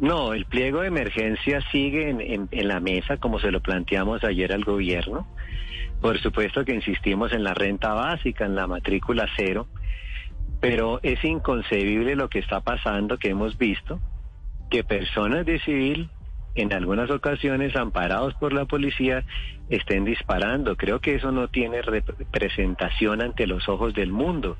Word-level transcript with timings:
No, 0.00 0.32
el 0.32 0.44
pliego 0.44 0.82
de 0.82 0.88
emergencia 0.88 1.60
sigue 1.72 2.10
en, 2.10 2.68
la 2.68 2.78
mesa 2.78 3.16
como 3.16 3.40
se 3.40 3.50
lo 3.50 3.60
planteamos 3.60 4.22
ayer 4.22 4.52
al 4.52 4.64
gobierno. 4.64 5.26
Por 6.00 6.20
supuesto 6.20 6.64
que 6.64 6.74
insistimos 6.74 7.32
en 7.32 7.42
la 7.42 7.54
renta 7.54 7.92
básica, 7.92 8.44
en 8.44 8.54
la 8.54 8.68
matrícula 8.68 9.26
cero, 9.36 9.66
pero 10.60 11.00
es 11.02 11.22
inconcebible 11.24 12.14
lo 12.14 12.28
que 12.28 12.38
está 12.38 12.60
pasando, 12.60 13.18
que 13.18 13.30
hemos 13.30 13.58
visto, 13.58 13.98
que 14.70 14.84
personas 14.84 15.44
de 15.44 15.58
civil 15.60 16.10
en 16.54 16.72
algunas 16.72 17.10
ocasiones, 17.10 17.76
amparados 17.76 18.34
por 18.34 18.52
la 18.52 18.64
policía, 18.64 19.24
estén 19.70 20.04
disparando. 20.04 20.76
Creo 20.76 21.00
que 21.00 21.14
eso 21.14 21.30
no 21.30 21.48
tiene 21.48 21.82
representación 21.82 23.22
ante 23.22 23.46
los 23.46 23.68
ojos 23.68 23.94
del 23.94 24.10
mundo. 24.10 24.56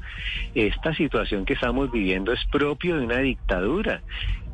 Esta 0.54 0.94
situación 0.94 1.44
que 1.44 1.54
estamos 1.54 1.90
viviendo 1.90 2.32
es 2.32 2.40
propio 2.50 2.96
de 2.96 3.04
una 3.04 3.18
dictadura. 3.18 4.02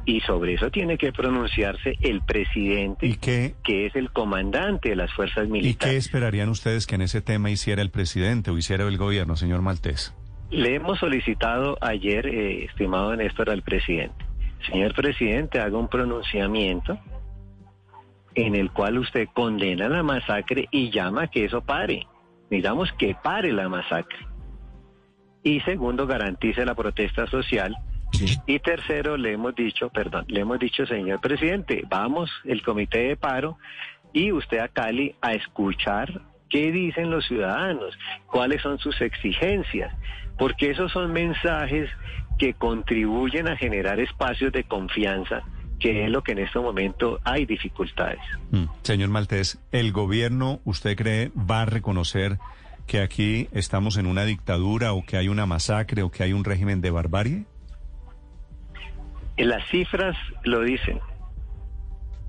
Y 0.06 0.20
sobre 0.20 0.54
eso 0.54 0.70
tiene 0.70 0.98
que 0.98 1.12
pronunciarse 1.12 1.96
el 2.02 2.20
presidente, 2.20 3.16
que 3.18 3.86
es 3.86 3.96
el 3.96 4.10
comandante 4.10 4.90
de 4.90 4.96
las 4.96 5.10
fuerzas 5.14 5.48
militares. 5.48 5.74
¿Y 5.74 5.78
qué 5.78 5.96
esperarían 5.96 6.50
ustedes 6.50 6.86
que 6.86 6.96
en 6.96 7.02
ese 7.02 7.22
tema 7.22 7.50
hiciera 7.50 7.80
el 7.80 7.90
presidente 7.90 8.50
o 8.50 8.58
hiciera 8.58 8.86
el 8.86 8.98
gobierno, 8.98 9.34
señor 9.34 9.62
Maltés? 9.62 10.14
Le 10.50 10.74
hemos 10.74 10.98
solicitado 10.98 11.78
ayer, 11.80 12.26
eh, 12.26 12.64
estimado 12.66 13.16
Néstor, 13.16 13.48
al 13.48 13.62
presidente. 13.62 14.24
Señor 14.70 14.94
presidente, 14.94 15.58
haga 15.58 15.78
un 15.78 15.88
pronunciamiento 15.88 16.98
en 18.34 18.54
el 18.54 18.70
cual 18.70 18.98
usted 18.98 19.28
condena 19.32 19.88
la 19.88 20.02
masacre 20.02 20.68
y 20.70 20.90
llama 20.90 21.28
que 21.28 21.44
eso 21.44 21.62
pare. 21.62 22.06
Digamos 22.50 22.92
que 22.92 23.14
pare 23.14 23.52
la 23.52 23.68
masacre. 23.68 24.26
Y 25.42 25.60
segundo, 25.60 26.06
garantice 26.06 26.64
la 26.64 26.74
protesta 26.74 27.26
social. 27.26 27.76
Y 28.46 28.60
tercero, 28.60 29.16
le 29.16 29.32
hemos 29.32 29.54
dicho, 29.54 29.88
perdón, 29.90 30.24
le 30.28 30.40
hemos 30.40 30.58
dicho, 30.58 30.86
señor 30.86 31.20
presidente, 31.20 31.82
vamos, 31.88 32.30
el 32.44 32.62
comité 32.62 33.08
de 33.08 33.16
paro 33.16 33.58
y 34.12 34.30
usted 34.30 34.58
a 34.58 34.68
Cali 34.68 35.16
a 35.20 35.32
escuchar 35.32 36.22
qué 36.48 36.70
dicen 36.70 37.10
los 37.10 37.26
ciudadanos, 37.26 37.98
cuáles 38.26 38.62
son 38.62 38.78
sus 38.78 39.00
exigencias, 39.00 39.92
porque 40.38 40.70
esos 40.70 40.92
son 40.92 41.12
mensajes 41.12 41.90
que 42.38 42.54
contribuyen 42.54 43.48
a 43.48 43.56
generar 43.56 43.98
espacios 43.98 44.52
de 44.52 44.62
confianza 44.62 45.42
que 45.78 46.04
es 46.04 46.10
lo 46.10 46.22
que 46.22 46.32
en 46.32 46.38
este 46.38 46.58
momento 46.58 47.20
hay 47.24 47.46
dificultades. 47.46 48.20
Mm. 48.50 48.64
Señor 48.82 49.08
Maltés, 49.10 49.58
¿el 49.72 49.92
gobierno, 49.92 50.60
usted 50.64 50.96
cree, 50.96 51.30
va 51.36 51.62
a 51.62 51.66
reconocer 51.66 52.38
que 52.86 53.00
aquí 53.00 53.48
estamos 53.52 53.96
en 53.96 54.06
una 54.06 54.24
dictadura 54.24 54.92
o 54.92 55.04
que 55.04 55.16
hay 55.16 55.28
una 55.28 55.46
masacre 55.46 56.02
o 56.02 56.10
que 56.10 56.22
hay 56.22 56.32
un 56.32 56.44
régimen 56.44 56.80
de 56.80 56.90
barbarie? 56.90 57.44
Las 59.36 59.66
cifras 59.68 60.16
lo 60.44 60.60
dicen. 60.60 61.00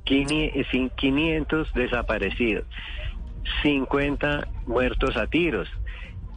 500 0.06 1.74
desaparecidos, 1.74 2.66
50 3.64 4.48
muertos 4.68 5.18
a 5.18 5.26
tiros, 5.26 5.68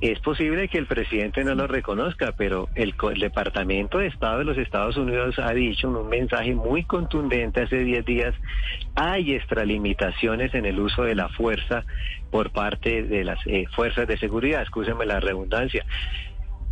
es 0.01 0.21
posible 0.21 0.69
que 0.69 0.79
el 0.79 0.87
presidente 0.87 1.43
no 1.43 1.55
lo 1.57 1.67
reconozca, 1.67 2.33
pero 2.37 2.69
el, 2.77 2.95
el, 3.13 3.21
Departamento 3.21 3.99
de 3.99 4.07
Estado 4.07 4.39
de 4.39 4.45
los 4.45 4.57
Estados 4.59 4.97
Unidos 4.97 5.37
ha 5.39 5.53
dicho 5.53 5.89
en 5.89 5.97
un 5.97 6.09
mensaje 6.09 6.55
muy 6.55 6.85
contundente 6.85 7.63
hace 7.63 7.79
10 7.79 8.05
días, 8.05 8.35
hay 8.95 9.33
extralimitaciones 9.35 10.55
en 10.55 10.67
el 10.67 10.79
uso 10.79 11.03
de 11.03 11.15
la 11.17 11.29
fuerza 11.31 11.85
por 12.31 12.51
parte 12.51 13.03
de 13.03 13.25
las 13.25 13.39
eh, 13.47 13.65
fuerzas 13.75 14.07
de 14.07 14.17
seguridad, 14.19 14.63
escúcheme 14.63 15.05
la 15.07 15.19
redundancia. 15.21 15.85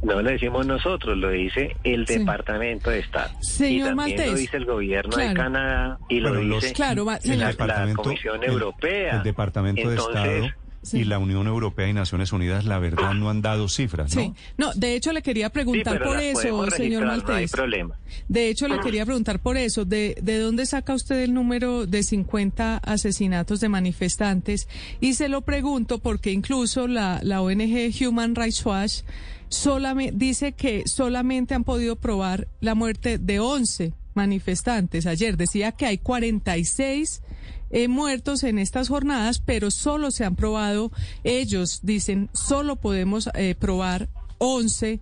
No 0.02 0.20
lo 0.22 0.30
decimos 0.30 0.66
nosotros, 0.66 1.16
lo 1.16 1.30
dice 1.30 1.74
el 1.82 2.06
sí. 2.06 2.18
Departamento 2.18 2.90
de 2.90 2.98
Estado. 3.00 3.30
Señor 3.40 3.70
y 3.70 3.96
también 3.96 3.96
Maltés, 3.96 4.30
lo 4.32 4.36
dice 4.38 4.56
el 4.58 4.64
gobierno 4.66 5.10
claro. 5.12 5.28
de 5.30 5.34
Canadá 5.34 5.98
y 6.08 6.20
lo 6.20 6.34
los- 6.34 6.62
dice 6.62 6.74
Claro, 6.74 7.06
la, 7.06 7.66
la 7.66 7.94
Comisión 7.94 8.44
el- 8.44 8.50
Europea. 8.52 9.16
El 9.16 9.22
Departamento 9.22 9.88
de 9.88 9.96
Entonces, 9.96 10.44
Estado 10.44 10.65
Sí. 10.86 10.98
y 10.98 11.04
la 11.04 11.18
Unión 11.18 11.46
Europea 11.48 11.88
y 11.88 11.92
Naciones 11.92 12.32
Unidas, 12.32 12.64
la 12.64 12.78
verdad, 12.78 13.12
no 13.14 13.28
han 13.28 13.42
dado 13.42 13.68
cifras, 13.68 14.14
¿no? 14.14 14.22
Sí, 14.22 14.32
no, 14.56 14.72
de 14.74 14.94
hecho 14.94 15.12
le 15.12 15.20
quería 15.22 15.50
preguntar 15.50 16.00
por 16.02 16.20
eso, 16.20 16.40
señor 16.70 16.70
registrar, 16.70 17.02
No 17.02 17.10
hay 17.12 17.18
Maltés. 17.18 17.50
problema. 17.50 17.98
De 18.28 18.48
hecho, 18.48 18.68
le 18.68 18.78
quería 18.80 19.04
preguntar 19.04 19.40
por 19.40 19.56
eso, 19.56 19.84
de, 19.84 20.16
¿de 20.22 20.38
dónde 20.38 20.64
saca 20.64 20.94
usted 20.94 21.22
el 21.22 21.34
número 21.34 21.86
de 21.86 22.02
50 22.02 22.78
asesinatos 22.78 23.60
de 23.60 23.68
manifestantes? 23.68 24.68
Y 25.00 25.14
se 25.14 25.28
lo 25.28 25.42
pregunto 25.42 25.98
porque 25.98 26.30
incluso 26.30 26.86
la, 26.86 27.20
la 27.22 27.42
ONG 27.42 27.90
Human 28.06 28.34
Rights 28.34 28.64
Watch 28.64 29.02
solamente, 29.48 30.14
dice 30.16 30.52
que 30.52 30.84
solamente 30.86 31.54
han 31.54 31.64
podido 31.64 31.96
probar 31.96 32.48
la 32.60 32.74
muerte 32.74 33.18
de 33.18 33.40
11 33.40 33.92
manifestantes. 34.16 35.06
Ayer 35.06 35.36
decía 35.36 35.72
que 35.72 35.86
hay 35.86 35.98
46 35.98 37.22
eh, 37.70 37.88
muertos 37.88 38.42
en 38.44 38.58
estas 38.58 38.88
jornadas, 38.88 39.40
pero 39.44 39.70
solo 39.70 40.10
se 40.10 40.24
han 40.24 40.36
probado, 40.36 40.90
ellos 41.24 41.80
dicen, 41.82 42.30
solo 42.32 42.76
podemos 42.76 43.28
eh, 43.34 43.54
probar 43.58 44.08
11 44.38 45.00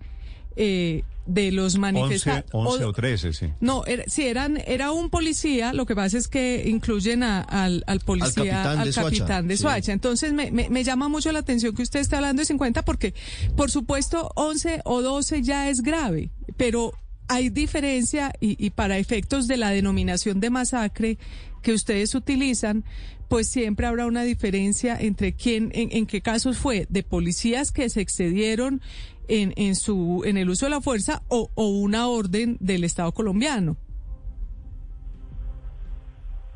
eh, 0.57 1.03
de 1.27 1.51
los 1.51 1.75
11, 1.75 1.79
manifestantes. 1.79 2.49
11 2.53 2.83
o 2.85 2.93
13, 2.93 3.33
sí. 3.33 3.47
No, 3.59 3.83
era, 3.85 4.03
sí, 4.07 4.23
eran, 4.27 4.57
era 4.67 4.91
un 4.91 5.09
policía, 5.09 5.73
lo 5.73 5.85
que 5.87 5.95
pasa 5.95 6.17
es 6.19 6.27
que 6.27 6.65
incluyen 6.67 7.23
a- 7.23 7.41
al, 7.41 7.83
al 7.87 7.99
policía, 7.99 8.33
capitán 8.51 8.79
al 8.79 8.85
de 8.85 8.93
Soacha, 8.93 9.09
capitán 9.17 9.47
de 9.47 9.57
sí. 9.57 9.63
Soacha. 9.63 9.91
Entonces 9.91 10.33
me, 10.33 10.51
me, 10.51 10.69
me 10.69 10.83
llama 10.83 11.09
mucho 11.09 11.31
la 11.31 11.39
atención 11.39 11.73
que 11.75 11.81
usted 11.81 11.99
esté 11.99 12.15
hablando 12.15 12.41
de 12.41 12.45
50 12.45 12.85
porque, 12.85 13.13
por 13.55 13.71
supuesto, 13.71 14.31
11 14.35 14.81
o 14.85 15.01
12 15.01 15.41
ya 15.41 15.69
es 15.69 15.81
grave, 15.81 16.29
pero 16.57 16.93
hay 17.27 17.49
diferencia 17.49 18.31
y, 18.39 18.63
y 18.63 18.69
para 18.71 18.97
efectos 18.97 19.47
de 19.47 19.57
la 19.57 19.69
denominación 19.69 20.39
de 20.39 20.49
masacre 20.49 21.17
que 21.61 21.73
ustedes 21.73 22.13
utilizan, 22.13 22.83
pues 23.27 23.49
siempre 23.49 23.87
habrá 23.87 24.05
una 24.05 24.23
diferencia 24.23 24.97
entre 24.99 25.33
quién, 25.33 25.71
en, 25.73 26.05
qué 26.05 26.21
casos 26.21 26.57
fue 26.57 26.85
de 26.89 27.03
policías 27.03 27.71
que 27.71 27.89
se 27.89 28.01
excedieron 28.01 28.81
en, 29.27 29.53
en 29.57 29.75
su, 29.75 30.23
en 30.25 30.37
el 30.37 30.49
uso 30.49 30.67
de 30.67 30.69
la 30.69 30.81
fuerza 30.81 31.23
o, 31.27 31.49
o 31.55 31.67
una 31.69 32.07
orden 32.07 32.57
del 32.59 32.83
Estado 32.83 33.11
colombiano. 33.11 33.77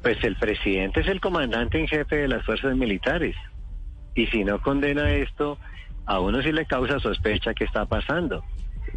Pues 0.04 0.24
el 0.24 0.38
presidente 0.38 1.02
es 1.02 1.08
el 1.08 1.20
comandante 1.20 1.80
en 1.80 1.88
jefe 1.88 2.16
de 2.18 2.28
las 2.28 2.46
fuerzas 2.46 2.76
militares. 2.78 3.36
Y 4.16 4.28
si 4.28 4.44
no 4.44 4.62
condena 4.62 5.12
esto, 5.12 5.58
a 6.06 6.20
uno 6.20 6.42
sí 6.42 6.52
le 6.52 6.66
causa 6.66 7.00
sospecha 7.00 7.54
que 7.54 7.66
está 7.66 7.86
pasando. 7.86 8.44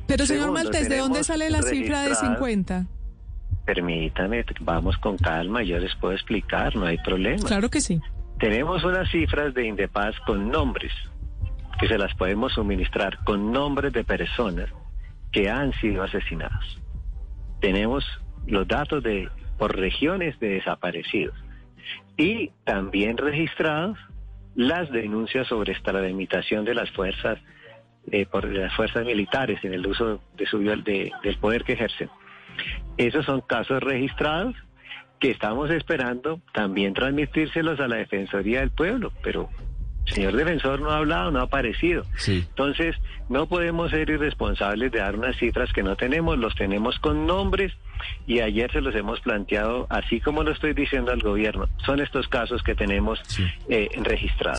Pero 0.07 0.27
señor 0.27 0.43
Segundo, 0.45 0.65
Maltés, 0.65 0.89
¿de 0.89 0.99
dónde 0.99 1.25
sale 1.25 1.51
la 1.51 1.63
cifra 1.63 2.03
de 2.03 2.09
registrado- 2.11 2.35
50? 2.35 2.87
Permítame, 3.65 4.45
vamos 4.61 4.97
con 4.99 5.17
calma, 5.17 5.63
yo 5.63 5.79
les 5.79 5.95
puedo 5.97 6.15
explicar, 6.15 6.75
no 6.75 6.87
hay 6.87 6.99
problema. 6.99 7.45
Claro 7.47 7.71
que 7.71 7.81
sí. 7.81 8.01
Tenemos 8.41 8.83
unas 8.85 9.09
cifras 9.11 9.55
de 9.55 9.67
Indepaz 9.69 10.19
con 10.27 10.51
nombres, 10.51 10.93
que 11.79 11.87
se 11.87 11.97
las 11.97 12.13
podemos 12.15 12.53
suministrar 12.55 13.23
con 13.25 13.53
nombres 13.53 13.93
de 13.93 14.03
personas 14.05 14.69
que 15.31 15.49
han 15.49 15.73
sido 15.75 16.03
asesinados. 16.03 16.81
Tenemos 17.61 18.05
los 18.47 18.67
datos 18.67 19.03
de 19.03 19.29
por 19.59 19.77
regiones 19.79 20.39
de 20.41 20.49
desaparecidos 20.55 21.37
y 22.17 22.51
también 22.65 23.17
registrados 23.17 23.97
las 24.57 24.91
denuncias 24.91 25.47
sobre 25.47 25.73
extralimitación 25.73 26.65
de 26.65 26.75
las 26.75 26.91
fuerzas 26.91 27.39
eh, 28.11 28.27
por 28.27 28.45
las 28.53 28.75
fuerzas 28.75 29.05
militares 29.07 29.59
en 29.65 29.75
el 29.75 29.87
uso 29.87 30.21
de 30.37 30.47
su 30.47 30.59
de- 30.59 31.13
del 31.23 31.37
poder 31.39 31.65
que 31.65 31.75
ejercen. 31.75 32.11
Esos 32.97 33.25
son 33.25 33.41
casos 33.43 33.83
registrados 33.83 34.55
que 35.19 35.31
estamos 35.31 35.71
esperando 35.71 36.41
también 36.53 36.95
transmitírselos 36.95 37.79
a 37.81 37.89
la 37.89 37.97
Defensoría 37.97 38.61
del 38.61 38.71
Pueblo, 38.71 39.13
pero 39.23 39.49
el 40.07 40.13
señor 40.15 40.35
defensor 40.35 40.81
no 40.81 40.91
ha 40.91 40.97
hablado, 40.99 41.31
no 41.31 41.39
ha 41.39 41.45
aparecido. 41.45 42.05
Sí. 42.17 42.45
Entonces, 42.49 42.97
no 43.29 43.47
podemos 43.47 43.93
ser 43.93 44.11
irresponsables 44.11 44.91
de 44.91 44.99
dar 44.99 45.15
unas 45.15 45.37
cifras 45.37 45.73
que 45.73 45.85
no 45.85 45.95
tenemos, 45.95 46.37
los 46.39 46.55
tenemos 46.57 46.99
con 46.99 47.25
nombres 47.25 47.73
y 48.27 48.41
ayer 48.41 48.71
se 48.73 48.81
los 48.81 48.97
hemos 48.97 49.21
planteado, 49.21 49.87
así 49.91 50.21
como 50.21 50.43
lo 50.43 50.51
estoy 50.51 50.75
diciendo 50.75 51.13
al 51.13 51.21
gobierno. 51.21 51.69
Son 51.87 52.01
estos 52.01 52.27
casos 52.27 52.63
que 52.65 52.75
tenemos 52.75 53.21
Sí. 53.29 53.45
eh, 53.69 53.89
registrados. 54.03 54.59